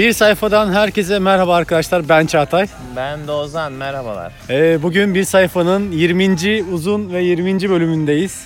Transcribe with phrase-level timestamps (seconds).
[0.00, 2.08] Bir sayfadan herkese merhaba arkadaşlar.
[2.08, 2.66] Ben Çağatay.
[2.96, 4.32] Ben de Ozan, merhabalar.
[4.50, 6.64] Ee, bugün bir sayfanın 20.
[6.72, 7.70] uzun ve 20.
[7.70, 8.44] bölümündeyiz.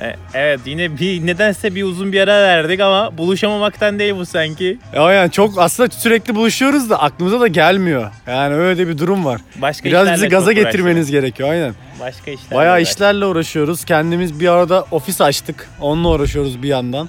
[0.00, 4.78] E, evet yine bir nedense bir uzun bir ara verdik ama buluşamamaktan değil bu sanki.
[4.94, 8.10] Ya yani çok aslında sürekli buluşuyoruz da aklımıza da gelmiyor.
[8.26, 9.40] Yani öyle de bir durum var.
[9.56, 11.74] Başka Biraz işlerle bizi gaza çok getirmeniz gerekiyor aynen.
[12.00, 13.84] Başka işlerle Bayağı işlerle uğraşıyoruz.
[13.84, 15.68] Kendimiz bir arada ofis açtık.
[15.80, 17.08] Onunla uğraşıyoruz bir yandan.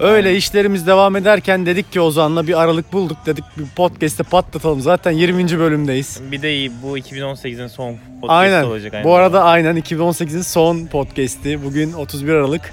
[0.00, 4.80] Öyle işlerimiz devam ederken dedik ki Ozan'la bir aralık bulduk dedik bir podcast'te patlatalım.
[4.80, 5.58] Zaten 20.
[5.58, 6.20] bölümdeyiz.
[6.32, 8.64] Bir de iyi, bu 2018'in son podcast Aynen.
[8.64, 8.94] olacak.
[8.94, 11.64] aynı Bu arada aynen 2018'in son podcast'i.
[11.64, 12.72] Bugün 31 Aralık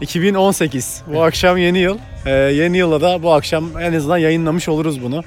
[0.00, 1.02] 2018.
[1.14, 1.98] Bu akşam yeni yıl.
[2.26, 5.22] Ee, yeni yıla da bu akşam en azından yayınlamış oluruz bunu.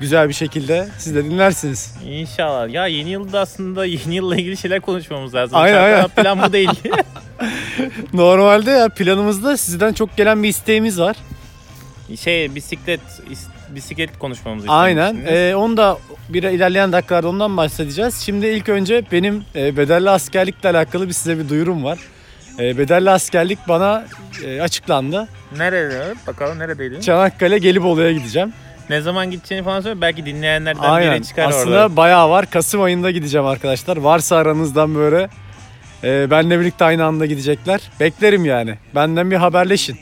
[0.00, 1.94] Güzel bir şekilde siz de dinlersiniz.
[2.06, 2.68] İnşallah.
[2.68, 5.58] Ya yeni yılda aslında yeni yılla ilgili şeyler konuşmamız lazım.
[5.58, 6.08] Aynen, Zaten aynen.
[6.08, 6.70] Plan bu değil.
[8.12, 11.16] Normalde ya planımızda sizden çok gelen bir isteğimiz var.
[12.20, 15.16] şey bisiklet is- bisiklet konuşmamızı Aynen.
[15.28, 18.20] Ee, onu da bir ilerleyen dakikalarda ondan bahsedeceğiz.
[18.20, 21.98] Şimdi ilk önce benim e, bedelli askerlikle alakalı bir size bir duyurum var.
[22.58, 24.04] E, bedelli askerlik bana
[24.44, 25.28] e, açıklandı.
[25.56, 26.14] Nerede?
[26.26, 27.00] Bakalım neredeydi?
[27.00, 28.52] Çanakkale Gelibolu'ya gideceğim.
[28.90, 30.00] ne zaman gideceğini falan söyle.
[30.00, 31.14] Belki dinleyenlerden Aynen.
[31.14, 31.96] biri çıkar Aslında orada.
[31.96, 32.50] bayağı var.
[32.50, 33.96] Kasım ayında gideceğim arkadaşlar.
[33.96, 35.28] Varsa aranızdan böyle
[36.04, 37.80] e, benle birlikte aynı anda gidecekler.
[38.00, 38.74] Beklerim yani.
[38.94, 39.98] Benden bir haberleşin.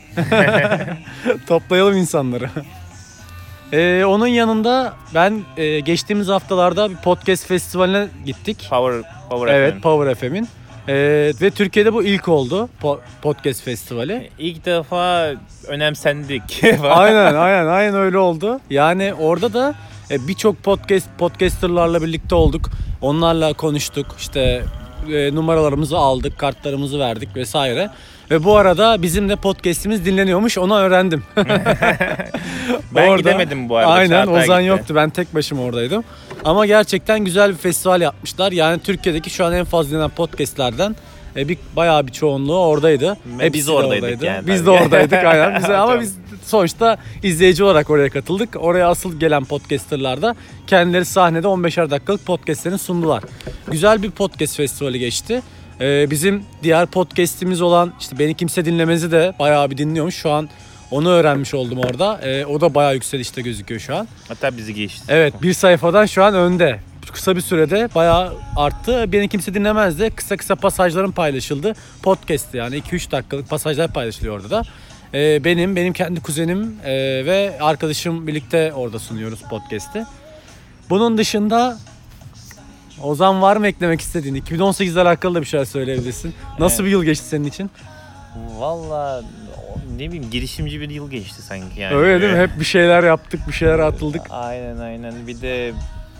[1.46, 2.50] Toplayalım insanları.
[3.72, 8.66] E, onun yanında ben e, geçtiğimiz haftalarda bir podcast festivaline gittik.
[8.70, 9.80] Power Power evet, FM.
[9.80, 10.48] Power FM'in.
[10.88, 10.94] E,
[11.40, 12.68] ve Türkiye'de bu ilk oldu.
[12.82, 14.30] Po- podcast festivali.
[14.38, 15.32] İlk defa
[15.66, 16.62] önemsendik.
[16.82, 18.60] aynen aynen aynen öyle oldu.
[18.70, 19.74] Yani orada da
[20.10, 22.70] e, birçok podcast podcasterlarla birlikte olduk.
[23.00, 24.06] Onlarla konuştuk.
[24.18, 24.64] İşte
[25.12, 27.90] e, numaralarımızı aldık, kartlarımızı verdik vesaire.
[28.30, 30.58] Ve bu arada bizim de podcast'imiz dinleniyormuş.
[30.58, 31.22] Onu öğrendim.
[32.94, 33.90] Ben gidemedim bu arada.
[33.90, 34.68] Aynen Çağatay Ozan gitti.
[34.68, 34.94] yoktu.
[34.94, 36.04] Ben tek başıma oradaydım.
[36.44, 38.52] Ama gerçekten güzel bir festival yapmışlar.
[38.52, 40.96] Yani Türkiye'deki şu an en fazla dinlenen podcast'lerden
[41.36, 43.16] e, bir bayağı bir çoğunluğu oradaydı.
[43.38, 45.56] Ve biz oradaydık yani Biz de oradaydık aynen.
[45.56, 46.16] Biz, ama biz
[46.46, 48.56] sonuçta izleyici olarak oraya katıldık.
[48.60, 53.22] Oraya asıl gelen podcasterlar da kendileri sahnede 15'er dakikalık podcastlerini sundular.
[53.70, 55.42] Güzel bir podcast festivali geçti.
[55.80, 60.14] Ee, bizim diğer podcast'imiz olan işte Beni Kimse Dinlemez'i de bayağı bir dinliyormuş.
[60.14, 60.48] Şu an
[60.90, 62.20] onu öğrenmiş oldum orada.
[62.22, 64.08] Ee, o da bayağı yükselişte gözüküyor şu an.
[64.28, 65.04] Hatta bizi geçti.
[65.08, 66.80] Evet bir sayfadan şu an önde.
[67.12, 69.12] Kısa bir sürede bayağı arttı.
[69.12, 70.10] Beni kimse dinlemezdi.
[70.10, 71.74] Kısa kısa pasajların paylaşıldı.
[72.02, 74.62] Podcast'ti yani 2-3 dakikalık pasajlar paylaşılıyor orada da.
[75.14, 76.92] Ee, benim, benim kendi kuzenim e,
[77.26, 80.04] ve arkadaşım birlikte orada sunuyoruz podcast'i.
[80.90, 81.78] Bunun dışında
[83.02, 84.34] Ozan var mı eklemek istediğin?
[84.34, 86.34] 2018 ile alakalı da bir şeyler söyleyebilirsin.
[86.58, 86.86] Nasıl Evet.
[86.86, 87.70] bir yıl geçti senin için?
[88.58, 89.22] Valla
[89.58, 91.94] o- ne bileyim girişimci bir yıl geçti sanki yani.
[91.94, 92.38] Öyle değil mi?
[92.38, 94.22] Hep bir şeyler yaptık, bir şeyler atıldık.
[94.30, 95.26] Aynen aynen.
[95.26, 95.72] Bir de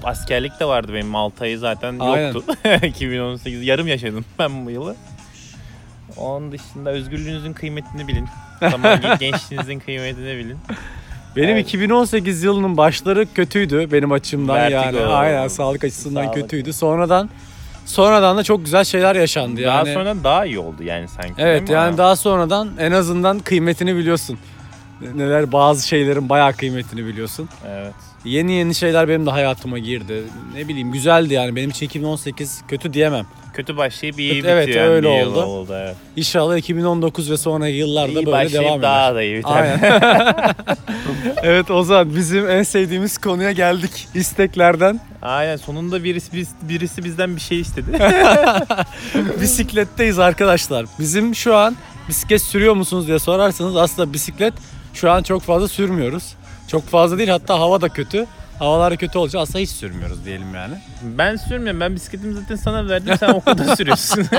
[0.05, 2.33] askerlik de vardı benim 6 ayı zaten Aynen.
[2.33, 2.55] yoktu.
[2.87, 4.97] 2018 yarım yaşadım ben bu yılı.
[6.17, 8.29] Onun dışında özgürlüğünüzün kıymetini bilin.
[8.71, 10.57] Zaman gençliğinizin kıymetini bilin.
[11.37, 11.69] Benim Evet.
[11.69, 14.99] 2018 yılının başları kötüydü benim açımdan Vertigo.
[14.99, 15.13] yani.
[15.13, 16.35] Aynen sağlık açısından Sağlık.
[16.35, 16.73] kötüydü.
[16.73, 17.31] Sonradan
[17.87, 19.95] sonradan da çok güzel şeyler yaşandı Daha yani.
[19.95, 21.35] sonra daha iyi oldu yani sanki.
[21.39, 24.39] evet yani daha sonradan en azından kıymetini biliyorsun.
[25.15, 27.49] Neler bazı şeylerin bayağı kıymetini biliyorsun.
[27.69, 27.95] Evet.
[28.25, 30.23] Yeni yeni şeyler benim de hayatıma girdi.
[30.55, 31.57] Ne bileyim güzeldi yani.
[31.57, 33.27] Benim için 2018 kötü diyemem.
[33.55, 34.87] Kötü başlayıp iyi Kötü- evet, bitiyor.
[34.89, 35.73] öyle yıl oldu.
[35.75, 35.97] evet.
[36.17, 38.83] İnşallah 2019 ve sonraki yıllarda İyi böyle devam eder.
[38.83, 39.51] daha da iyi biter.
[39.53, 40.55] Aynen.
[41.43, 44.09] evet Ozan bizim en sevdiğimiz konuya geldik.
[44.15, 45.01] İsteklerden.
[45.23, 47.87] Aynen sonunda birisi biz- birisi bizden bir şey istedi.
[49.41, 50.87] Bisikletteyiz arkadaşlar.
[50.99, 51.77] Bizim şu an
[52.09, 54.55] bisiklet sürüyor musunuz diye sorarsanız aslında bisiklet
[54.95, 56.35] şu an çok fazla sürmüyoruz.
[56.69, 58.27] Çok fazla değil hatta hava da kötü.
[58.59, 60.75] Havalar kötü olunca aslında hiç sürmüyoruz diyelim yani.
[61.03, 61.81] ben sürmüyorum.
[61.81, 63.15] Ben bisikletimi zaten sana verdim.
[63.21, 64.27] Sen okulda sürüyorsun.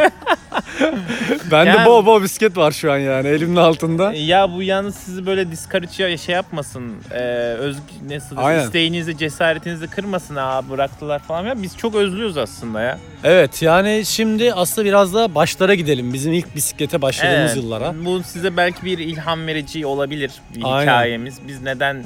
[1.51, 4.13] Bende Yani- bol bol bisiklet var şu an yani elimin altında.
[4.13, 6.93] ya bu yalnız sizi böyle discourage şey yapmasın.
[7.11, 7.17] Ee,
[7.59, 8.63] özgü nasıl Aynen.
[8.63, 10.35] isteğinizi, cesaretinizi kırmasın.
[10.35, 11.45] Aa bıraktılar falan.
[11.45, 12.97] Ya biz çok özlüyoruz aslında ya.
[13.23, 16.13] Evet yani şimdi aslında biraz da başlara gidelim.
[16.13, 17.93] Bizim ilk bisiklete başladığımız Evet, yıllara.
[18.05, 20.81] Bu size belki bir ilham verici olabilir bir Aynen.
[20.91, 21.39] hikayemiz.
[21.47, 22.03] Biz neden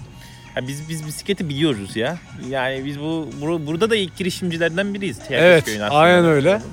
[0.55, 2.17] ya biz biz bisikleti biliyoruz ya.
[2.49, 5.19] Yani biz bu bur- burada da ilk girişimcilerden biriyiz.
[5.29, 5.99] Evet, Tiyatro aslında.
[5.99, 6.61] aynen öyle.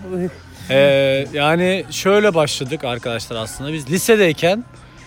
[0.70, 3.72] Ee, yani şöyle başladık arkadaşlar aslında.
[3.72, 4.64] Biz lisedeyken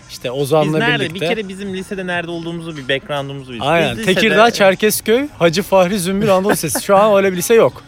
[0.10, 1.04] işte Biz Ozan'la nerede?
[1.04, 1.22] birlikte.
[1.22, 3.60] Bir kere bizim lisede nerede olduğumuzu bir background'umuzu bir.
[3.74, 3.92] Aynen.
[3.92, 6.84] Biz lisede- Tekirdağ, Çerkezköy, Hacı Fahri Zümbül Anadolu Lisesi.
[6.84, 7.84] Şu an öyle bir lise yok.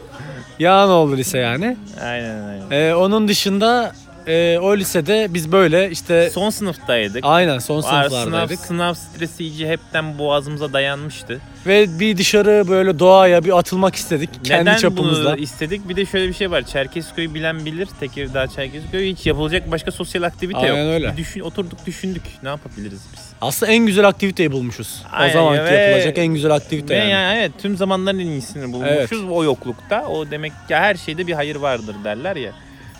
[0.59, 1.77] Yağanoğlu lise yani.
[2.03, 2.71] Aynen aynen.
[2.71, 3.91] Ee, onun dışında
[4.27, 7.19] e, o lisede biz böyle işte Son sınıftaydık.
[7.23, 8.59] aynen son Var, Sınav, sınıflardaydık.
[8.59, 11.39] sınav stresi iyice hepten boğazımıza dayanmıştı.
[11.67, 15.31] Ve bir dışarı böyle doğaya bir atılmak istedik kendi Neden çapımızda.
[15.31, 15.89] bunu istedik?
[15.89, 16.61] Bir de şöyle bir şey var.
[16.61, 17.87] Çerkezköy'ü bilen bilir.
[17.99, 20.77] Tekirdağ Çerkezköy hiç yapılacak başka sosyal aktivite yok.
[20.77, 21.11] Aynen öyle.
[21.11, 22.23] Bir düşün, oturduk düşündük.
[22.43, 23.21] Ne yapabiliriz biz?
[23.41, 25.03] Aslında en güzel aktiviteyi bulmuşuz.
[25.11, 27.11] Aynen o zamanki ve- yapılacak en güzel aktivite Ve yani.
[27.11, 29.31] yani evet tüm zamanların en iyisini bulmuşuz Evet.
[29.31, 30.07] o yoklukta.
[30.07, 32.51] O demek ki her şeyde bir hayır vardır derler ya.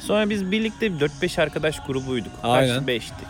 [0.08, 2.32] Sonra biz birlikte 4-5 arkadaş grubuyduk.
[2.44, 2.80] Aynen.
[2.80, 3.28] Kaç 5'tik.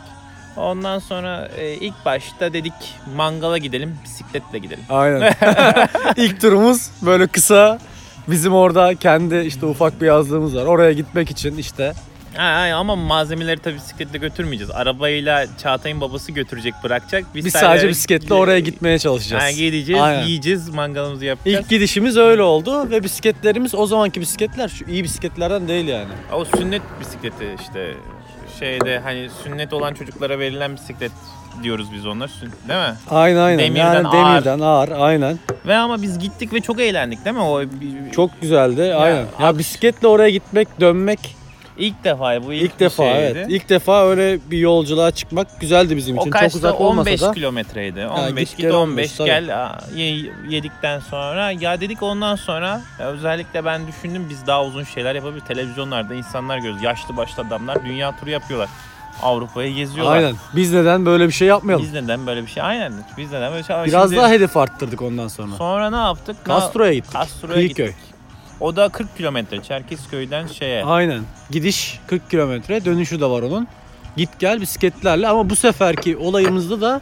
[0.58, 2.74] Ondan sonra e, ilk başta dedik
[3.16, 4.84] mangala gidelim, bisikletle gidelim.
[4.90, 5.34] Aynen.
[6.18, 7.80] İlk turumuz böyle kısa
[8.28, 10.66] bizim orada kendi işte ufak bir yazlığımız var.
[10.66, 11.94] Oraya gitmek için işte
[12.38, 14.72] Ha, ha, ama malzemeleri tabii bisikletle götürmeyeceğiz.
[14.72, 17.24] Arabayla Çağatay'ın babası götürecek, bırakacak.
[17.36, 19.44] biz sadece bisikletle oraya gitmeye çalışacağız.
[19.44, 20.24] Ha, gideceğiz, Aynen.
[20.26, 21.60] yiyeceğiz, mangalımızı yapacağız.
[21.60, 26.08] İlk gidişimiz öyle oldu ve bisikletlerimiz o zamanki bisikletler şu iyi bisikletlerden değil yani.
[26.34, 27.94] O sünnet bisikleti işte
[28.60, 31.12] şeyde hani sünnet olan çocuklara verilen bisiklet
[31.64, 32.32] diyoruz biz onlar.
[32.42, 32.96] Değil mi?
[33.10, 33.60] Aynen aynen.
[33.60, 34.36] Demirden yani ağır.
[34.36, 35.40] demirden ağır aynen.
[35.66, 37.42] Ve ama biz gittik ve çok eğlendik değil mi?
[37.42, 37.62] O
[38.16, 38.94] Çok güzeldi.
[38.96, 39.26] aynen.
[39.42, 41.20] Ya bisikletle oraya gitmek, dönmek
[41.82, 43.18] ilk defa bu ilk, ilk bir defa şeydi.
[43.38, 43.46] evet.
[43.50, 46.32] İlk defa öyle bir yolculuğa çıkmak güzeldi bizim O için.
[46.32, 46.50] kaçta?
[46.50, 47.32] Çok uzak olmasa 15 da.
[47.32, 48.08] kilometreydi.
[48.08, 49.28] 15 git git, gel 15 15, tabii.
[49.28, 54.66] gel Aa, ye- yedikten sonra ya dedik ondan sonra ya özellikle ben düşündüm biz daha
[54.66, 55.42] uzun şeyler yapabilir.
[55.46, 56.84] Televizyonlarda insanlar görüyoruz.
[56.84, 58.70] Yaşlı başlı adamlar dünya turu yapıyorlar.
[59.22, 60.16] Avrupa'yı geziyorlar.
[60.16, 60.36] Aynen.
[60.56, 61.86] Biz neden böyle bir şey yapmayalım?
[61.86, 62.64] Biz neden böyle bir şey?
[62.64, 62.94] Aynen.
[63.18, 63.76] Biz neden böyle bir şey?
[63.86, 65.56] Biraz şimdi- daha hedef arttırdık ondan sonra.
[65.56, 66.36] Sonra ne yaptık?
[66.48, 67.14] Castro'ya gittik.
[67.14, 67.96] Castro'ya gittik.
[68.62, 70.84] O da 40 kilometre Çerkezköy'den şeye.
[70.84, 71.24] Aynen.
[71.52, 73.68] Gidiş 40 kilometre, dönüşü de var onun.
[74.18, 77.02] Git gel bisikletlerle ama bu seferki olayımızda da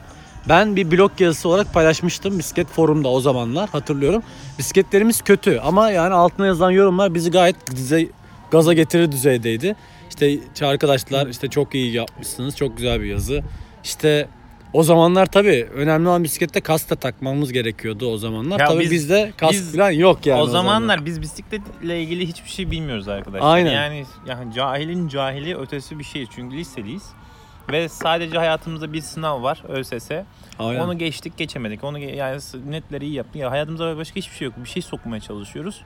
[0.50, 4.24] ben bir blog yazısı olarak paylaşmıştım bisiklet forumda o zamanlar hatırlıyorum.
[4.60, 8.10] Bisikletlerimiz kötü ama yani altına yazılan yorumlar bizi gayet düzey,
[8.52, 9.76] gaza getirir düzeydeydi.
[10.10, 13.44] İşte arkadaşlar işte çok iyi yapmışsınız, çok güzel bir yazı.
[13.84, 14.28] İşte
[14.74, 18.60] o zamanlar tabii önemli olan bisiklette kask da takmamız gerekiyordu o zamanlar.
[18.60, 20.42] Ya tabii biz- bizde kask biz- falan yok yani.
[20.42, 23.54] o zamanlar biz bisikletle ilgili hiçbir şey bilmiyoruz arkadaşlar.
[23.54, 23.72] Aynen.
[23.72, 26.26] Yani, yani cahilin cahili ötesi bir şey.
[26.36, 27.04] Çünkü liseliyiz.
[27.72, 30.12] Ve sadece hayatımızda bir sınav var ÖSS.
[30.60, 30.80] Aynen.
[30.80, 31.84] Onu geçtik geçemedik.
[31.84, 33.36] Onu ge- yani s- netleri iyi yaptık.
[33.36, 34.54] Ya hayatımızda başka hiçbir şey yok.
[34.64, 35.82] Bir şey sokmaya çalışıyoruz.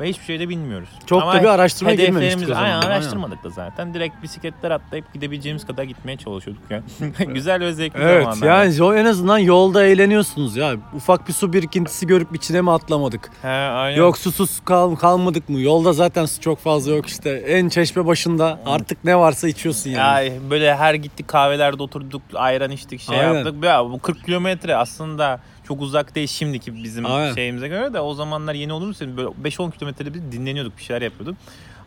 [0.00, 0.88] Ve hiçbir şey de bilmiyoruz.
[1.06, 2.62] Çok da bir araştırmaya girmemiştik o zaman.
[2.62, 2.86] Aynen Aynen.
[2.86, 3.94] araştırmadık da zaten.
[3.94, 6.82] Direkt bisikletler atlayıp gidebileceğimiz kadar gitmeye çalışıyorduk yani.
[7.34, 8.46] Güzel ve zevkli Evet zamanlar.
[8.46, 10.72] yani yo- en azından yolda eğleniyorsunuz ya.
[10.94, 13.30] Ufak bir su birikintisi görüp içine mi atlamadık?
[13.42, 13.96] He, aynen.
[13.98, 15.60] Yok susuz kal kalmadık mı?
[15.60, 17.30] Yolda zaten su çok fazla yok işte.
[17.30, 20.26] En çeşme başında artık ne varsa içiyorsun yani.
[20.26, 23.34] Ya böyle her gittik kahvelerde oturduk, ayran içtik, şey Aynen.
[23.34, 23.64] yaptık.
[23.64, 27.34] Ya bu 40 kilometre aslında çok uzak değil şimdiki bizim Aynen.
[27.34, 29.16] şeyimize göre de o zamanlar yeni olur musun?
[29.16, 31.36] Böyle 5-10 kilometrede biz dinleniyorduk, bir şeyler yapıyorduk.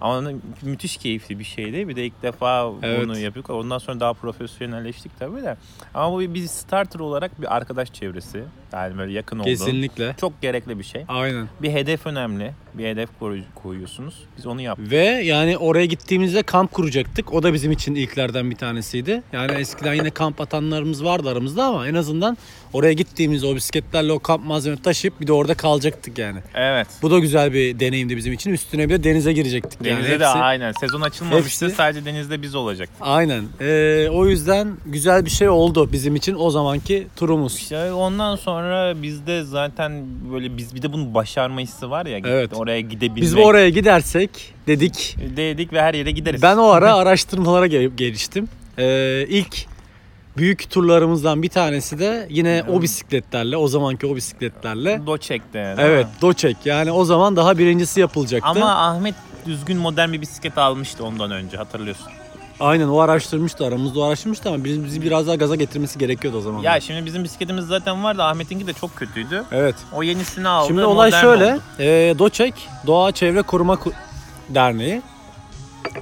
[0.02, 0.32] Ama
[0.62, 1.88] müthiş keyifli bir şeydi.
[1.88, 3.04] Bir de ilk defa Evet.
[3.04, 3.50] bunu yapıyorduk.
[3.50, 5.58] Ondan sonra daha profesyonelleştik tabii de.
[5.94, 8.44] Ama bu bir starter olarak bir arkadaş çevresi.
[8.74, 9.48] Yani böyle yakın oldu.
[9.48, 10.16] Kesinlikle.
[10.22, 11.04] Çok gerekli bir şey.
[11.08, 11.48] Aynen.
[11.62, 12.52] Bir hedef önemli.
[12.74, 14.14] Bir hedef koy- koyuyorsunuz.
[14.38, 14.92] Biz onu yaptık.
[14.92, 17.34] Ve yani oraya gittiğimizde kamp kuracaktık.
[17.34, 19.24] O da bizim için ilklerden bir tanesiydi.
[19.34, 22.38] Yani eskiden yine kamp atanlarımız vardı aramızda ama en azından
[22.74, 26.40] oraya gittiğimizde o bisikletlerle o kamp malzemeni taşıyıp bir de orada kalacaktık yani.
[26.54, 26.88] Evet.
[27.02, 28.52] Bu da güzel bir deneyimdi bizim için.
[28.52, 29.80] Üstüne bir de denize girecektik.
[29.86, 29.98] yani.
[29.98, 30.72] Denizde de Hepsi- aynen.
[30.72, 31.66] Sezon açılmamıştı.
[31.66, 32.90] hepsi- Sadece denizde biz olacak.
[33.02, 33.44] Aynen.
[33.62, 37.56] Ee, o yüzden güzel bir şey oldu bizim için o zamanki turumuz.
[37.58, 38.63] İşte ondan sonra
[39.02, 42.20] bizde zaten böyle biz bir de bunun başarma hissi var ya.
[42.26, 42.52] Evet.
[42.54, 43.22] Oraya gidebilmek.
[43.24, 45.16] Biz oraya gidersek dedik.
[45.38, 46.42] Dedik ve her yere gideriz.
[46.42, 48.48] Ben o ara araştırmalara gel- geliştim.
[48.78, 49.66] Ee, ilk
[50.38, 55.02] büyük turlarımızdan bir tanesi de yine o bisikletlerle, o zamanki o bisikletlerle.
[55.08, 55.76] Doçek'te.
[55.80, 56.08] Evet?
[56.22, 56.58] Doçek.
[56.66, 58.50] Yani o zaman daha birincisi yapılacaktı.
[58.50, 59.16] Ama Ahmet
[59.46, 62.08] düzgün modern bir bisiklet almıştı ondan önce hatırlıyorsun.
[62.60, 66.42] Aynen o araştırmıştı, aramızda o araştırmıştı ama biz, bizi biraz daha gaza getirmesi gerekiyordu o
[66.42, 66.62] zaman.
[66.62, 68.24] Ya şimdi bizim bisikletimiz zaten vardı.
[68.24, 69.44] Ahmet'inki de çok kötüydü.
[69.52, 69.76] Evet.
[69.94, 70.68] O yenisini aldı.
[70.68, 71.46] Şimdi olay modern şöyle.
[71.54, 71.62] oldu.
[71.80, 72.54] E, Doçek
[72.88, 73.92] Doğa Çevre Koruma Ku-
[74.50, 75.02] Derneği.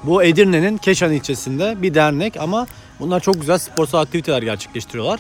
[0.04, 2.68] Bu Edirne'nin Keşan ilçesinde bir dernek ama
[3.00, 5.20] bunlar çok güzel sporsal aktiviteler gerçekleştiriyorlar.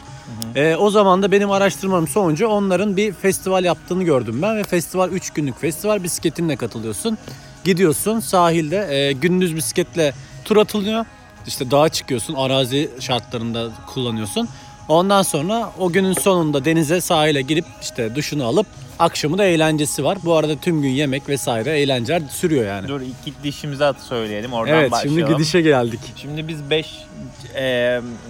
[0.56, 5.10] E, o zaman da benim araştırmam sonucu onların bir festival yaptığını gördüm ben ve festival
[5.10, 7.18] 3 günlük festival bisikletinle katılıyorsun.
[7.64, 10.14] Gidiyorsun sahilde e, gündüz bisikletle
[10.46, 11.06] tur atılıyor.
[11.48, 14.50] İşte dağa çıkıyorsun arazi şartlarında kullanıyorsun.
[14.88, 18.68] Ondan sonra o günün sonunda denize sahile girip işte duşunu alıp
[19.00, 20.18] akşamı da eğlencesi var.
[20.24, 22.88] Bu arada tüm gün yemek vesaire eğlenceler sürüyor yani.
[22.88, 24.54] Dur ilk gidişimizi at söyleyelim.
[24.54, 25.20] Oradan evet başlayalım.
[25.20, 26.00] şimdi gidişe geldik.
[26.16, 26.88] Şimdi biz 5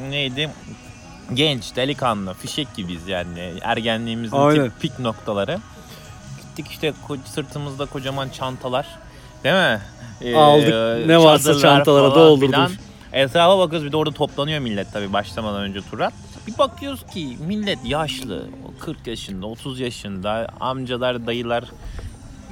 [0.10, 0.50] neydi?
[1.34, 3.53] Genç, delikanlı, fişek gibiyiz yani.
[3.62, 4.63] Ergenliğimizin Aynen.
[4.70, 5.60] tip pik noktaları.
[6.41, 6.94] Gittik işte
[7.25, 8.88] sırtımızda kocaman çantalar.
[9.44, 9.82] Değil mi?
[10.22, 11.08] Ee, Aldık.
[11.08, 12.53] Ne varsa çantalara falan doldurduk.
[12.53, 12.72] filan.
[13.13, 16.12] Etrafa bakıyoruz bir de orada toplanıyor millet tabii başlamadan önce tura.
[16.48, 18.46] Bir bakıyoruz ki millet yaşlı.
[18.80, 20.48] 40 yaşında, 30 yaşında.
[20.60, 21.63] Amcalar, dayılar,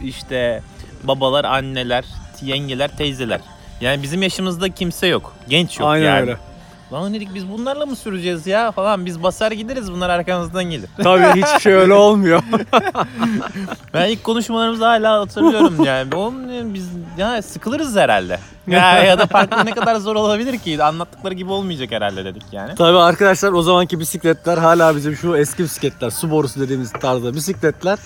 [0.04, 0.64] işte
[1.04, 2.06] babalar, anneler,
[2.42, 3.42] yengeler, teyzeler.
[3.82, 5.36] Yani bizim yaşımızda kimse yok.
[5.50, 6.22] Genç yok Aynen yani.
[6.22, 6.38] öyle.
[6.94, 9.06] Lan dedik biz bunlarla mı süreceğiz ya falan.
[9.06, 10.90] Biz basar gideriz bunlar arkamızdan gelir.
[11.04, 12.44] Tabii hiçbir şey öyle olmuyor.
[13.94, 16.16] Ben ilk konuşmalarımızı hala hatırlıyorum yani.
[16.16, 18.40] Oğlum biz ya sıkılırız herhalde.
[18.68, 20.84] Ya, ya da parkta ne kadar zor olabilir ki?
[20.84, 22.76] Anlattıkları gibi olmayacak herhalde dedik yani.
[22.76, 28.00] Tabii arkadaşlar o zamanki bisikletler hala bizim şu eski bisikletler, su borusu dediğimiz tarzda bisikletler.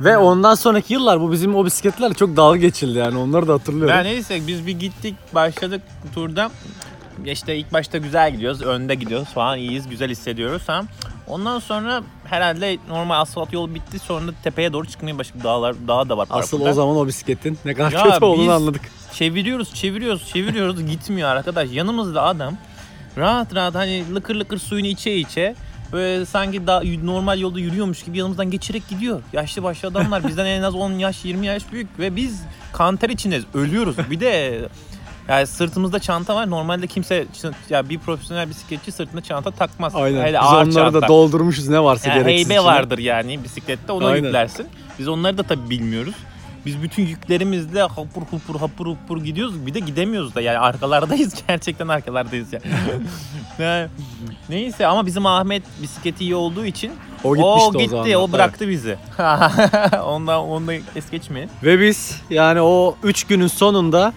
[0.00, 3.94] Ve ondan sonraki yıllar bu bizim o bisikletlerle çok dalga geçildi yani onları da hatırlıyorum.
[3.96, 5.82] Ya neyse biz bir gittik başladık
[6.14, 6.50] turda.
[7.24, 8.62] Ya İşte ilk başta güzel gidiyoruz.
[8.62, 9.88] Önde gidiyoruz falan iyiyiz.
[9.88, 10.82] Güzel hissediyoruz ha.
[11.26, 13.98] Ondan sonra herhalde normal asfalt yol bitti.
[13.98, 15.44] Sonra tepeye doğru çıkmaya başladık.
[15.44, 16.70] Dağlar, dağ da var Asıl parkurda.
[16.70, 18.82] o zaman o bisikletin ne kadar Ya kötü olduğunu anladık.
[19.12, 20.86] Çeviriyoruz, çeviriyoruz, çeviriyoruz.
[20.86, 21.68] Gitmiyor arkadaş.
[21.72, 22.54] Yanımızda adam
[23.18, 25.54] rahat rahat hani lıkır lıkır suyunu içe içe
[25.92, 29.22] böyle sanki daha normal yolda yürüyormuş gibi yanımızdan geçerek gidiyor.
[29.32, 33.44] Yaşlı başlı adamlar bizden en az 10 yaş 20 yaş büyük ve biz kanter içindeyiz.
[33.54, 33.96] Ölüyoruz.
[34.10, 34.60] Bir de
[35.28, 36.50] yani sırtımızda çanta var.
[36.50, 37.26] Normalde kimse
[37.70, 39.94] ya bir profesyonel bisikletçi sırtına çanta takmaz.
[39.96, 40.20] Aynen.
[40.22, 41.02] Hele Biz ağır onları çanta.
[41.02, 42.64] da doldurmuşuz ne varsa Yani gereksiz heybe içine.
[42.72, 44.24] vardır yani bisiklette ona Aynen.
[44.24, 44.66] yüklersin.
[44.98, 46.14] Biz onları da tabii bilmiyoruz.
[46.66, 49.66] Biz bütün yüklerimizle hapur hupur hapur hupur gidiyoruz.
[49.66, 52.64] Bir de gidemiyoruz da yani arkalardayız gerçekten arkalardayız yani.
[53.58, 53.88] Yani
[54.48, 56.92] Neyse ama bizim Ahmet bisikleti iyi olduğu için
[57.24, 58.12] O o, gitti zaman.
[58.14, 58.96] o bıraktı bizi.
[60.06, 61.50] ondan onda es geçmeyin.
[61.62, 64.12] Ve biz yani o 3 günün sonunda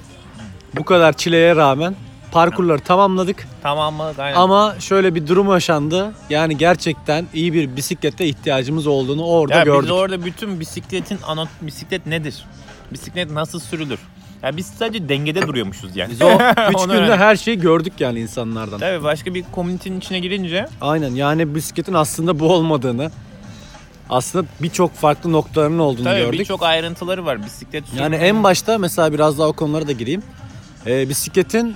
[0.76, 1.96] bu kadar çileye rağmen
[2.32, 3.48] parkurları tamamladık.
[3.64, 4.12] Tamam mı?
[4.18, 4.36] Aynen.
[4.38, 6.12] Ama şöyle bir durum yaşandı.
[6.30, 9.84] Yani gerçekten iyi bir bisiklete ihtiyacımız olduğunu orada ya gördük.
[9.84, 12.46] biz orada bütün bisikletin anot bisiklet nedir?
[12.94, 14.00] Bisiklet nasıl sürülür?
[14.44, 16.12] Ya biz sadece dengede duruyormuşuz yani.
[16.12, 16.30] Biz o
[16.70, 18.80] 3 Onu günde her şeyi gördük yani insanlardan.
[18.80, 23.12] Tabii başka bir komünitenin içine girince Aynen yani bisikletin aslında bu olmadığını
[24.10, 26.40] aslında birçok farklı noktalarının olduğunu tabii gördük.
[26.40, 28.24] birçok ayrıntıları var bisiklet Yani sürmenin.
[28.36, 30.24] en başta mesela biraz daha o konulara da gireyim.
[30.88, 31.76] Ee, bisikletin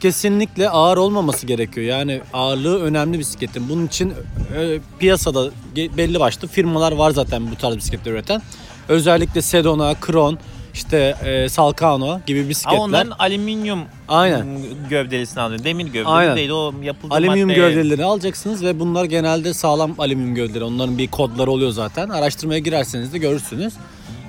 [0.00, 1.86] kesinlikle ağır olmaması gerekiyor.
[1.86, 3.68] Yani ağırlığı önemli bisikletin.
[3.68, 4.10] Bunun için
[4.56, 8.42] e, piyasada belli başlı firmalar var zaten bu tarz bisikletler üreten.
[8.88, 10.38] Özellikle Sedona, Kron,
[10.74, 12.78] işte e, Salkano gibi Ama bisikletler.
[12.78, 14.46] onların alüminyum Aynen.
[14.90, 15.64] gövdelisini alıyor.
[15.64, 16.36] Demir gövdeli Aynen.
[16.36, 20.64] değil o yapıldığı Alüminyum madde- gövdelerini alacaksınız ve bunlar genelde sağlam alüminyum gövdeleri.
[20.64, 22.08] Onların bir kodları oluyor zaten.
[22.08, 23.74] Araştırmaya girerseniz de görürsünüz.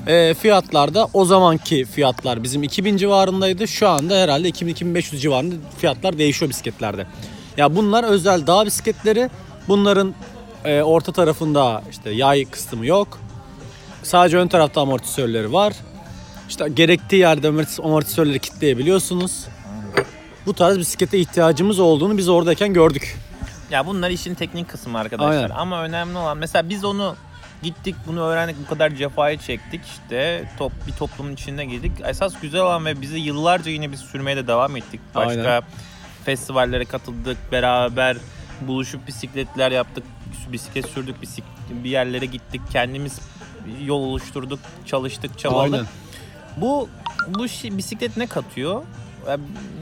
[0.07, 3.67] E, fiyatlar da o zamanki fiyatlar bizim 2000 civarındaydı.
[3.67, 7.07] Şu anda herhalde 2000-2500 civarında fiyatlar değişiyor bisikletlerde.
[7.57, 9.29] Ya bunlar özel dağ bisikletleri.
[9.67, 10.13] Bunların
[10.65, 13.19] e, orta tarafında işte yay kısmı yok.
[14.03, 15.73] Sadece ön tarafta amortisörleri var.
[16.49, 19.45] İşte gerektiği yerde amortis- amortisörleri kilitleyebiliyorsunuz.
[20.45, 23.17] Bu tarz bisiklete ihtiyacımız olduğunu biz oradayken gördük.
[23.71, 25.43] Ya bunlar işin teknik kısmı arkadaşlar.
[25.43, 25.49] Aynen.
[25.49, 27.15] Ama önemli olan mesela biz onu
[27.63, 31.91] gittik bunu öğrendik bu kadar cefayı çektik işte top bir toplumun içine girdik.
[32.05, 34.99] Esas güzel olan ve bizi yıllarca yine biz sürmeye de devam ettik.
[35.15, 35.63] Başka Aynen.
[36.25, 38.17] festivallere katıldık beraber
[38.61, 40.03] buluşup bisikletler yaptık.
[40.51, 41.43] Bisiklet sürdük bisik-
[41.83, 43.19] bir yerlere gittik kendimiz
[43.85, 45.73] yol oluşturduk çalıştık çabaladık.
[45.73, 45.87] Aynen.
[46.57, 46.89] Bu
[47.27, 48.83] bu şey, bisiklet ne katıyor?
[49.27, 49.37] Ya,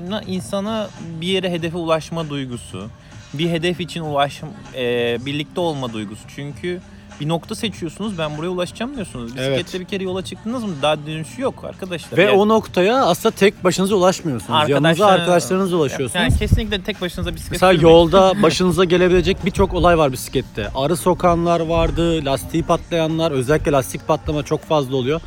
[0.10, 0.90] na- insana
[1.22, 2.90] bir yere hedefe ulaşma duygusu,
[3.34, 6.22] bir hedef için ulaşım, e, birlikte olma duygusu.
[6.36, 6.82] Çünkü
[7.20, 9.26] bir nokta seçiyorsunuz, ben buraya ulaşacağım diyorsunuz.
[9.26, 9.74] Bisikletle Evet.
[9.80, 12.18] bir kere yola çıktınız mı daha dönüşü yok arkadaşlar.
[12.18, 14.70] Ve Yani- o noktaya aslında tek başınıza ulaşmıyorsunuz.
[14.70, 16.16] Yanınıza Arkadaşlar- arkadaşlarınızla ulaşıyorsunuz.
[16.16, 17.96] Yani kesinlikle tek başınıza bisiklet Mesela sürmeyin.
[17.96, 20.70] yolda başınıza gelebilecek birçok olay var bisiklette.
[20.76, 25.22] Arı sokanlar vardı, lastiği patlayanlar, özellikle lastik patlama çok fazla oluyor.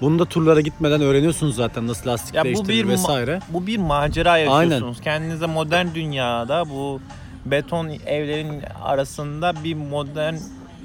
[0.00, 3.40] Bunu da turlara gitmeden öğreniyorsunuz zaten nasıl lastik Ya bu değiştirilir bir vesaire.
[3.48, 5.00] Bu bir macera yaşıyorsunuz.
[5.00, 7.00] Kendinize modern dünyada bu
[7.46, 10.34] beton evlerin arasında bir modern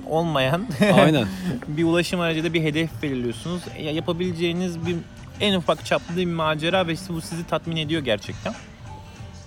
[0.09, 1.27] olmayan Aynen.
[1.67, 3.61] bir ulaşım aracıyla bir hedef belirliyorsunuz.
[3.79, 4.95] Ya yapabileceğiniz bir
[5.39, 8.53] en ufak çaplı bir macera ve bu sizi tatmin ediyor gerçekten.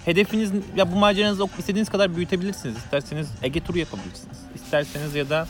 [0.05, 2.77] Hedefiniz ya bu maceranızı istediğiniz kadar büyütebilirsiniz.
[2.77, 4.39] İsterseniz Ege turu yapabilirsiniz.
[4.55, 5.47] İsterseniz ya da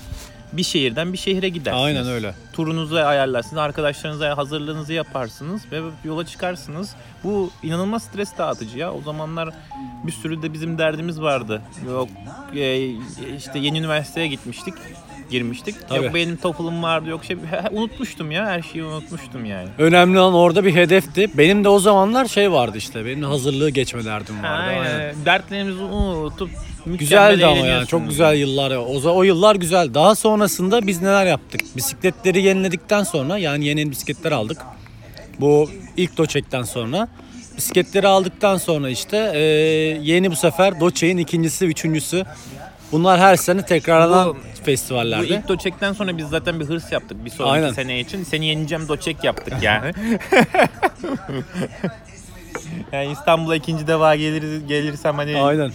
[0.52, 1.84] bir şehirden bir şehire gidersiniz.
[1.84, 2.34] Aynen öyle.
[2.52, 6.94] Turunuzu ayarlarsınız, arkadaşlarınıza hazırlığınızı yaparsınız ve yola çıkarsınız.
[7.24, 8.92] Bu inanılmaz stres dağıtıcı ya.
[8.92, 9.54] O zamanlar
[10.06, 11.62] bir sürü de bizim derdimiz vardı.
[11.86, 12.08] Yok
[12.54, 12.86] e,
[13.36, 14.74] işte yeni üniversiteye gitmiştik,
[15.30, 15.88] girmiştik.
[15.88, 16.04] Tabii.
[16.04, 17.36] Yok benim TOEFL'ım vardı, yok şey
[17.72, 18.46] unutmuştum ya.
[18.46, 19.68] Her şeyi unutmuştum yani.
[19.78, 21.30] Önemli olan orada bir hedefti.
[21.38, 23.04] Benim de o zamanlar şey vardı işte.
[23.04, 24.62] Benim hazırlığı geçme derdim vardı.
[24.68, 24.80] Aynen.
[24.80, 25.14] Aynen.
[25.24, 26.50] Dertlerimizi unutup
[26.86, 28.70] Güzeldi ama yani çok güzel yıllar.
[28.70, 29.94] O, o yıllar güzel.
[29.94, 31.60] Daha sonrasında biz neler yaptık?
[31.76, 34.58] Bisikletleri yeniledikten sonra yani yeni bisikletler aldık.
[35.40, 37.08] Bu ilk Doçek'ten sonra.
[37.56, 39.40] bisikletleri aldıktan sonra işte e,
[40.02, 42.24] yeni bu sefer Doçe'nin ikincisi, üçüncüsü.
[42.92, 45.26] Bunlar her sene tekrarlanan Bu- Bu festivallerde.
[45.28, 47.72] ilk doçekten sonra biz zaten bir hırs yaptık bir sonraki Aynen.
[47.72, 48.24] sene için.
[48.24, 49.92] Seni yeneceğim doçek yaptık yani.
[52.92, 55.72] yani İstanbul'a ikinci defa gelir, gelirsem hani Aynen.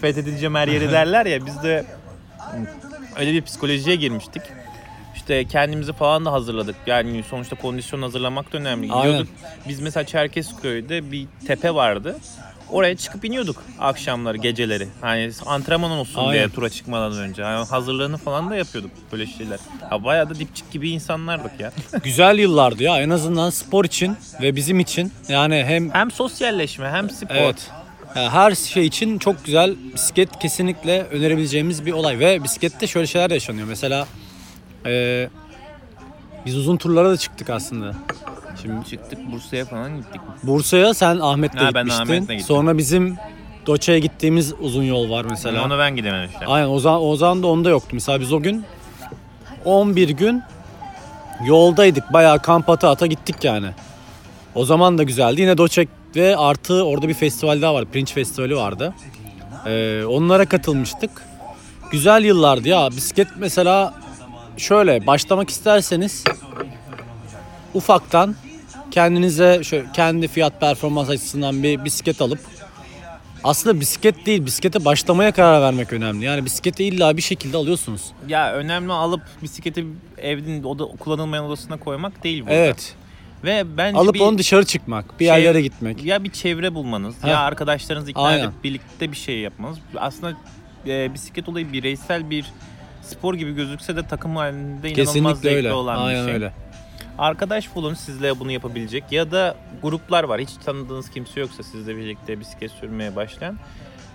[0.00, 1.84] fethedeceğim her yeri derler ya biz de
[3.18, 4.42] öyle bir psikolojiye girmiştik.
[5.16, 6.76] İşte kendimizi falan da hazırladık.
[6.86, 8.92] Yani sonuçta kondisyon hazırlamak da önemli.
[8.92, 9.06] Aynen.
[9.12, 9.32] Gidiyorduk.
[9.68, 12.16] Biz mesela Çerkezköy'de bir tepe vardı.
[12.70, 14.88] Oraya çıkıp iniyorduk akşamları, geceleri.
[15.00, 16.32] Hani antrenman olsun Aynen.
[16.32, 17.42] diye tura çıkmadan önce.
[17.42, 19.58] Yani hazırlığını falan da yapıyorduk böyle şeyler.
[19.90, 21.72] Ha, bayağı da dipçik gibi insanlardık ya.
[22.04, 25.12] Güzel yıllardı ya en azından spor için ve bizim için.
[25.28, 27.34] Yani hem Hem sosyalleşme hem spor.
[27.34, 27.70] evet
[28.16, 29.74] ya her şey için çok güzel.
[29.94, 33.66] Bisiklet kesinlikle önerebileceğimiz bir olay ve bisiklette şöyle şeyler yaşanıyor.
[33.68, 34.06] Mesela
[34.86, 35.28] e,
[36.46, 37.94] biz uzun turlara da çıktık aslında.
[38.62, 40.20] Şimdi Çıktık Bursa'ya falan gittik.
[40.42, 42.02] Bursa'ya sen Ahmet'le Ha, ben gitmiştin.
[42.02, 42.40] Ahmet'le gittim.
[42.40, 43.16] Sonra bizim
[43.66, 45.64] Doçe'ye gittiğimiz uzun yol var mesela.
[45.64, 46.42] Ona ben gidememiştim.
[46.50, 47.88] Aynen o zaman, o zaman da onda yoktu.
[47.92, 48.64] Mesela biz o gün
[49.64, 50.42] 11 gün
[51.46, 52.12] yoldaydık.
[52.12, 53.66] Bayağı kamp ata ata gittik yani.
[54.54, 55.40] O zaman da güzeldi.
[55.40, 57.84] Yine Doçek ve artı orada bir festival daha var.
[57.84, 58.94] Pirinç Festivali vardı.
[59.66, 61.10] Ee, onlara katılmıştık.
[61.90, 62.90] Güzel yıllardı ya.
[62.90, 63.94] Bisiklet mesela
[64.56, 66.24] şöyle başlamak isterseniz
[67.74, 68.34] ufaktan
[68.90, 72.38] kendinize şöyle kendi fiyat performans açısından bir bisiklet alıp
[73.44, 76.24] aslında bisiklet değil, bisiklete başlamaya karar vermek önemli.
[76.24, 78.02] Yani bisikleti illa bir şekilde alıyorsunuz.
[78.28, 79.86] Ya önemli alıp bisikleti
[80.18, 82.54] evin oda kullanılmayan odasına koymak değil burada.
[82.54, 82.94] Evet.
[83.44, 86.04] Ve bence Alıp bir onu dışarı çıkmak, bir şey- yerlere gitmek.
[86.04, 87.28] ya bir çevre bulmanız Heh.
[87.28, 88.44] ya arkadaşlarınızı ikna Aynen.
[88.44, 89.78] edip birlikte bir şey yapmanız.
[89.96, 90.32] Aslında
[90.86, 92.46] e, bisiklet olayı bireysel bir
[93.02, 95.72] spor gibi gözükse de takım halinde inanılmaz Kesinlikle zevkli öyle.
[95.72, 96.34] olan Aynen bir şey.
[96.34, 96.52] öyle.
[97.18, 100.40] Arkadaş bulun sizle bunu yapabilecek ya da gruplar var.
[100.40, 103.58] Hiç tanıdığınız kimse yoksa sizle birlikte bisiklet sürmeye başlayan.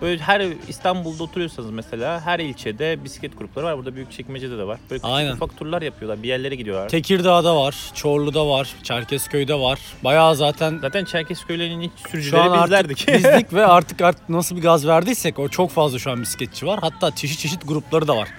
[0.01, 3.77] Böyle her İstanbul'da oturuyorsanız mesela her ilçede bisiklet grupları var.
[3.77, 4.79] Burada Büyükçekmece'de de var.
[4.89, 5.31] Böyle küçük Aynen.
[5.31, 6.23] ufak turlar yapıyorlar.
[6.23, 6.89] Bir yerlere gidiyorlar.
[6.89, 9.79] Tekirdağ'da var, Çorlu'da var, Çerkezköy'de var.
[10.03, 13.07] Bayağı zaten Zaten Çerkezköy'lerin şu sürücüleri an artık bizlerdik.
[13.13, 16.79] bizdik ve artık artık nasıl bir gaz verdiysek o çok fazla şu an bisikletçi var.
[16.81, 18.29] Hatta çeşit çeşit grupları da var.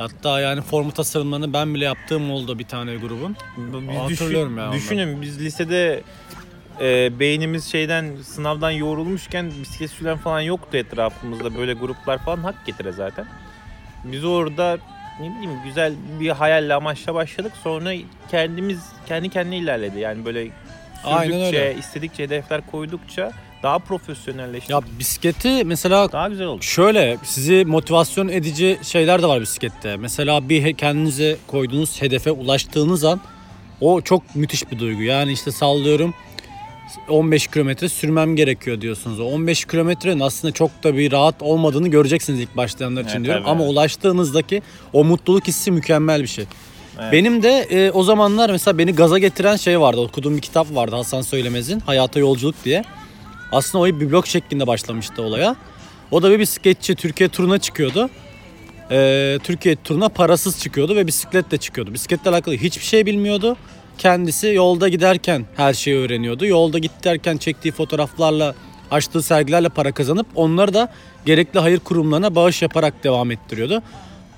[0.00, 3.36] Hatta yani formu tasarımlarını ben bile yaptığım oldu bir tane grubun.
[3.56, 4.78] Biz Hatırlıyorum düşün- ya onları.
[4.78, 6.02] Düşünün biz lisede
[6.80, 12.92] e, beynimiz şeyden sınavdan yoğrulmuşken bisiklet süren falan yoktu etrafımızda böyle gruplar falan hak getire
[12.92, 13.26] zaten.
[14.04, 14.78] Biz orada
[15.20, 17.92] ne bileyim güzel bir hayalle amaçla başladık sonra
[18.30, 20.48] kendimiz kendi kendine ilerledi yani böyle
[21.04, 21.78] Aynen sürdükçe öyle.
[21.78, 24.70] istedikçe hedefler koydukça daha profesyonelleştik.
[24.70, 26.62] Ya bisikleti mesela Daha güzel oldu.
[26.62, 29.96] Şöyle sizi motivasyon edici şeyler de var bisiklette.
[29.96, 33.20] Mesela bir kendinize koyduğunuz hedefe ulaştığınız an
[33.80, 35.02] o çok müthiş bir duygu.
[35.02, 36.14] Yani işte sallıyorum
[37.08, 39.20] 15 kilometre sürmem gerekiyor diyorsunuz.
[39.20, 43.42] O 15 kilometrenin aslında çok da bir rahat olmadığını göreceksiniz ilk başlayanlar için Evet, diyorum.
[43.42, 43.50] tabii.
[43.50, 46.44] Ama ulaştığınızdaki o mutluluk hissi mükemmel bir şey.
[47.00, 47.12] Evet.
[47.12, 50.00] Benim de e, o zamanlar mesela beni gaza getiren şey vardı.
[50.00, 52.84] Okuduğum bir kitap vardı Hasan Söylemez'in Hayata Yolculuk diye.
[53.52, 55.56] Aslında o bir blog şeklinde başlamıştı olaya.
[56.10, 58.10] O da bir bisikletçi Türkiye turuna çıkıyordu.
[58.90, 61.94] Ee, Türkiye turuna parasız çıkıyordu ve bisikletle çıkıyordu.
[61.94, 63.56] Bisikletle alakalı hiçbir şey bilmiyordu.
[63.98, 66.46] Kendisi yolda giderken her şeyi öğreniyordu.
[66.46, 68.54] Yolda giderken çektiği fotoğraflarla,
[68.90, 70.92] açtığı sergilerle para kazanıp onları da
[71.26, 73.82] gerekli hayır kurumlarına bağış yaparak devam ettiriyordu.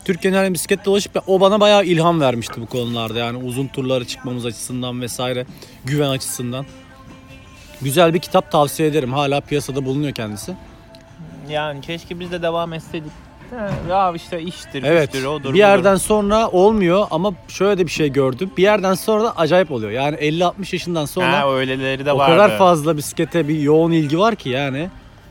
[0.04, 3.18] Türkiye'nin her bisikletle dolaşıp o bana bayağı ilham vermişti bu konularda.
[3.18, 5.46] Yani uzun turlara çıkmamız açısından vesaire,
[5.84, 6.66] güven açısından.
[7.84, 9.12] Güzel bir kitap tavsiye ederim.
[9.12, 10.54] Hala piyasada bulunuyor kendisi.
[11.48, 13.12] Yani keşke biz de devam etseydik.
[13.90, 15.12] Ya işte iştir, Evet.
[15.12, 18.50] güçtür, odur, bir yerden sonra olmuyor ama şöyle de bir şey gördüm.
[18.56, 19.90] Bir yerden sonra da acayip oluyor.
[19.90, 21.12] Yani 50-60 yaşından budur.
[21.12, 22.32] sonra Ha, öyleleri de o vardı.
[22.36, 24.88] kadar fazla bisiklete bir yoğun ilgi var ki yani.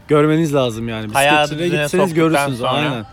[0.08, 1.10] Görmeniz lazım yani.
[1.10, 2.58] Bisikletçiliğe gitseniz görürsünüz.
[2.58, 2.70] sonra.
[2.72, 3.06] Aynen.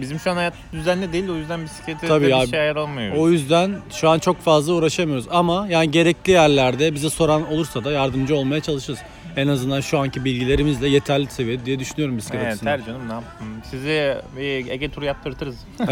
[0.00, 3.20] Bizim şu an hayat düzenli değil o yüzden bisiklete Tabii de bir şey ayıramıyoruz.
[3.20, 7.92] O yüzden şu an çok fazla uğraşamıyoruz ama yani gerekli yerlerde bize soran olursa da
[7.92, 8.98] yardımcı olmaya çalışırız.
[9.36, 12.76] En azından şu anki bilgilerimizle yeterli seviyede diye düşünüyorum bisiklet Evet, açısından.
[12.78, 13.62] ter canım ne yapayım.
[13.70, 15.56] Sizi bir Ege turu yaptırtırız.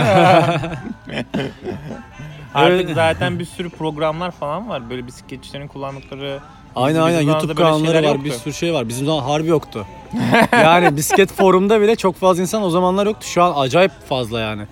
[2.54, 4.90] Artık zaten bir sürü programlar falan var.
[4.90, 6.40] Böyle bisikletçilerin kullandıkları.
[6.76, 8.40] Aynen Bizim aynen zamanımızda YouTube böyle kanalları şeyler var bir yoktu.
[8.44, 8.88] sürü şey var.
[8.88, 9.86] Bizim zaman harbi yoktu.
[10.52, 13.26] yani bisiklet forumda bile çok fazla insan o zamanlar yoktu.
[13.26, 14.62] Şu an acayip fazla yani.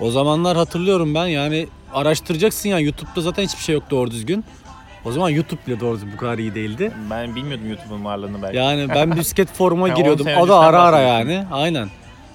[0.00, 4.44] O zamanlar hatırlıyorum ben yani araştıracaksın ya YouTube'da zaten hiçbir şey yok doğru düzgün.
[5.04, 6.92] O zaman YouTube bile doğru düzgün bu kadar iyi değildi.
[7.10, 8.56] Ben bilmiyordum YouTube'un varlığını belki.
[8.56, 10.24] Yani ben bisiklet foruma on giriyordum.
[10.24, 11.30] sene O da öncesinden ara ara bahsediyorsun.
[11.30, 11.46] yani.
[11.52, 11.88] Aynen.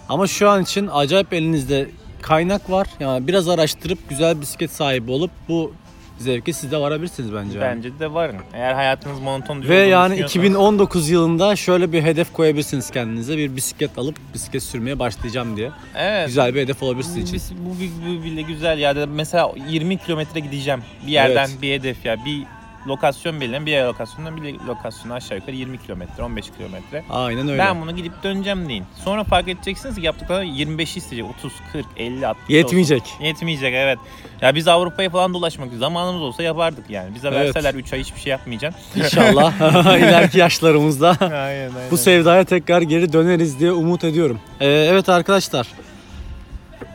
[0.09, 1.89] Ama şu an için acayip elinizde
[2.21, 2.87] kaynak var.
[2.99, 5.73] Yani biraz araştırıp güzel bisiklet sahibi olup bu
[6.19, 7.61] zevke siz de varabilirsiniz bence.
[7.61, 8.35] Bence de varın.
[8.53, 13.37] Eğer hayatınız monoton Ve yani düşünüyorsanız- 2019 yılında şöyle bir hedef koyabilirsiniz kendinize.
[13.37, 15.71] Bir bisiklet alıp bisiklet sürmeye başlayacağım diye.
[15.95, 16.27] Evet.
[16.27, 17.41] Güzel bir hedef olabilir sizin için.
[17.59, 18.93] bu, bu, bu bile güzel ya.
[19.07, 20.81] Mesela 20 kilometre gideceğim.
[21.07, 21.61] Bir yerden Evet.
[21.61, 22.17] bir hedef ya.
[22.25, 22.43] Bir
[22.87, 23.65] lokasyon belirlen.
[23.65, 27.03] Bir lokasyondan bir lokasyona aşağı yukarı 20 kilometre, 15 kilometre.
[27.09, 27.59] Aynen öyle.
[27.59, 28.83] Ben bunu gidip döneceğim deyin.
[29.03, 31.29] Sonra fark edeceksiniz ki yaptıkları 25 isteyecek.
[31.39, 33.01] 30, 40, 50, 60 Yetmeyecek.
[33.01, 33.23] olsun.
[33.23, 33.99] Yetmeyecek evet.
[34.41, 37.15] Ya biz Avrupa'ya falan dolaşmak zamanımız olsa yapardık yani.
[37.15, 37.55] Bize Evet.
[37.55, 38.81] verseler 3 ay hiçbir şey yapmayacaksın.
[39.01, 39.53] İnşallah
[39.97, 41.71] ileriki yaşlarımızda aynen aynen.
[41.91, 44.39] bu sevdaya tekrar geri döneriz diye umut ediyorum.
[44.59, 45.67] Ee, evet arkadaşlar.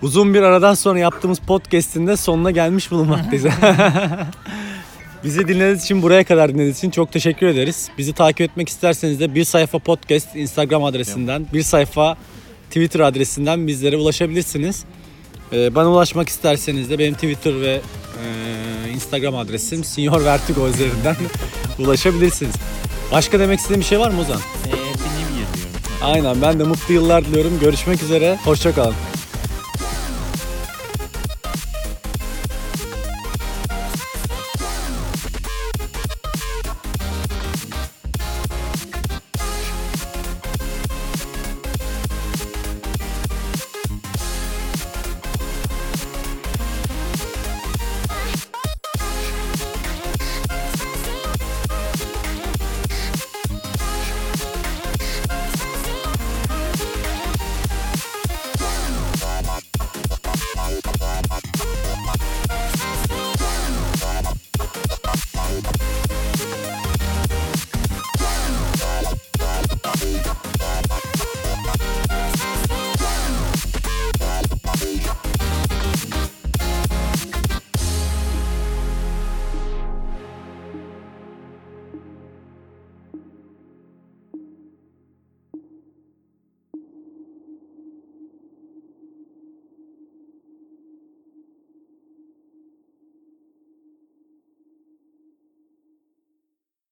[0.02, 3.44] Uzun bir aradan sonra yaptığımız podcast'in de sonuna gelmiş bulunmaktayız.
[5.24, 7.88] Bizi dinlediğiniz için, buraya kadar dinlediğiniz için çok teşekkür ederiz.
[7.98, 12.16] Bizi takip etmek isterseniz de bir sayfa podcast Instagram adresinden, bir sayfa
[12.68, 14.85] Twitter adresinden bizlere ulaşabilirsiniz.
[15.52, 17.80] Ee, bana ulaşmak isterseniz de benim Twitter ve
[18.87, 21.16] e, Instagram adresim Senior Vertigo üzerinden
[21.78, 22.54] ulaşabilirsiniz.
[23.12, 24.40] Başka demek istediğin bir şey var mı Ozan?
[24.66, 24.92] Ee.
[26.02, 27.58] Aynen ben de mutlu yıllar diliyorum.
[27.61, 28.38] Görüşmek üzere.
[28.44, 28.94] Hoşçakalın.